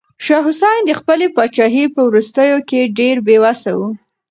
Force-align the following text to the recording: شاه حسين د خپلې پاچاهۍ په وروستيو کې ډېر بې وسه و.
شاه 0.25 0.43
حسين 0.47 0.81
د 0.85 0.91
خپلې 0.99 1.25
پاچاهۍ 1.35 1.85
په 1.95 2.01
وروستيو 2.07 2.57
کې 2.69 2.91
ډېر 2.99 3.15
بې 3.27 3.37
وسه 3.43 3.71
و. 3.77 3.79